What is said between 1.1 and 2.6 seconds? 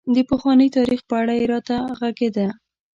اړه یې راته غږېده.